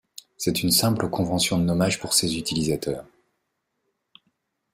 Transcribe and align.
C'est 0.35 0.63
une 0.63 0.71
simple 0.71 1.07
convention 1.11 1.59
de 1.59 1.63
nommage 1.63 1.99
pour 1.99 2.15
ses 2.15 2.35
utilisateurs. 2.39 3.05